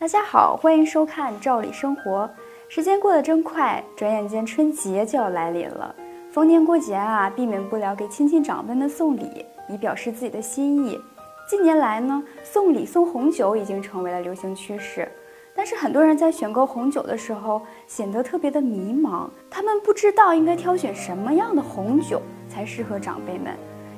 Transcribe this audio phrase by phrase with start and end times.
[0.00, 2.24] 大家好，欢迎收看《照理生活》。
[2.70, 5.94] 时间过得真快，转眼间春节就要来临了。
[6.32, 10.98] 逢年过节啊，避免不了给亲戚长辈们送礼，以表示自己的心意。
[11.46, 15.06] 近年来呢，送礼送红酒已经成为了流行趋势。
[15.54, 23.54] 但是很多人在选购红酒的时候显得特别的迷茫，他们不知道应该挑选什么样的红酒才适合长辈们。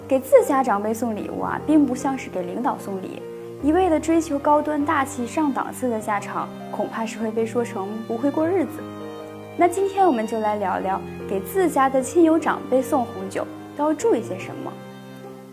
[0.09, 3.23] 给自家长辈送礼物啊，并不像是给领导送礼。
[3.63, 8.83] 一味的追求高端大气上档次的下场，恐怕是会被说成不会过日子。
[9.57, 14.73] 那今天我们就来聊聊给自家的亲友长辈送红酒都要注意些什么。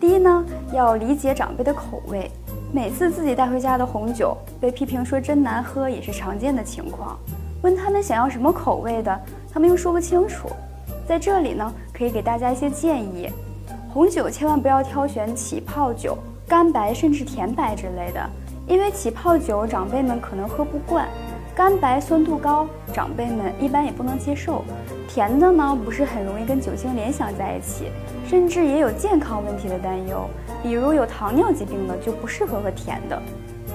[0.00, 2.28] 第一呢，要理解长辈的口味。
[2.72, 7.16] 每次自己带回家的红酒被批评说真难喝，也是常见的情况。
[7.62, 9.20] 问他们想要什么口味的，
[9.52, 10.48] 他们又说不清楚。
[11.06, 13.28] 在这里呢，可以给大家一些建议：
[13.94, 16.18] 红酒千万不要挑选起泡酒。
[16.50, 18.28] 干白甚至甜白之类的，
[18.66, 21.06] 因为起泡酒长辈们可能喝不惯，
[21.54, 24.64] 干白酸度高，长辈们一般也不能接受。
[25.08, 27.84] 甜的呢，不是很容易跟酒精联想在一起，
[28.26, 30.28] 甚至也有健康问题的担忧，
[30.60, 33.22] 比如有糖尿疾病的就不适合喝甜的。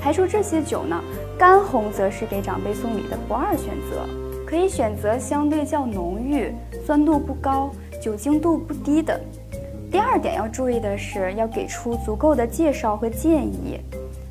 [0.01, 1.01] 排除这些酒呢，
[1.39, 4.05] 干红则是给长辈送礼的不二选择，
[4.45, 6.53] 可以选择相对较浓郁、
[6.85, 7.71] 酸度不高、
[8.03, 9.17] 酒精度不低的。
[9.91, 13.79] 第二点要注意的是，要给出足够的介绍和建议。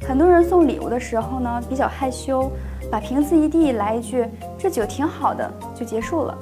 [0.07, 2.51] 很多人送礼物的时候呢，比较害羞，
[2.91, 4.27] 把瓶子一递，来一句
[4.59, 6.37] “这酒挺好的”就结束了。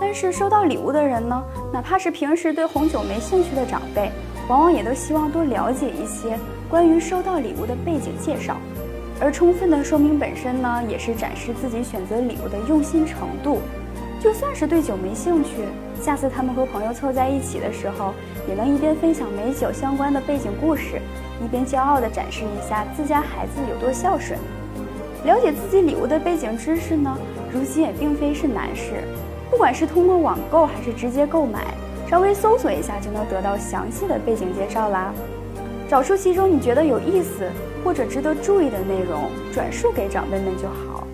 [0.00, 4.10] 但是收到礼物的人呢，哪怕是平时对红酒没兴趣的长辈，
[4.48, 6.38] 往往也都希望多了解一些
[6.70, 8.56] 关于收到礼物的背景介绍。
[9.20, 13.58] 而充分的说明本身呢，也是展示自己选择礼物的用心程度。
[14.20, 15.50] 就算是对酒没兴趣，
[16.02, 18.12] 下次他们和朋友凑在一起的时候，
[18.48, 21.00] 也能一边分享美酒相关的背景故事，
[21.44, 24.38] 一边骄傲地展示一下自家孩子有多孝顺。
[25.24, 27.16] 了解自己礼物的背景知识呢，
[27.52, 29.04] 如今也并非是难事。
[29.50, 31.64] 不管是通过网购还是直接购买，
[32.08, 35.12] 稍微搜索一下就能得到详细的背景介绍啦。
[35.88, 37.48] 找出其中你觉得有意思
[37.82, 41.07] 或者值得注意的内容，转述给长辈们就好。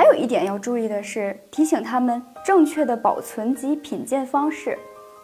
[0.00, 4.78] 还有一点要注意的是，提醒他们正确的保存及品鉴方式。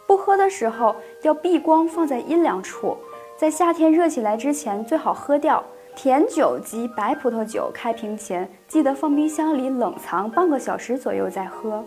[0.05, 2.95] 不喝的时候要避光，放在阴凉处。
[3.35, 5.63] 在夏天热起来之前最好喝掉。
[5.95, 11.83] 甜酒及白葡萄酒开瓶前记得放冰箱里冷藏半个小时左右再喝。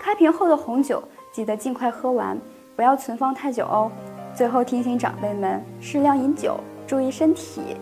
[0.00, 2.36] 开瓶后的红酒记得尽快喝完，
[2.74, 3.88] 不要存放太久哦。
[4.34, 7.76] 最后提醒长辈们适量饮酒，注意身体。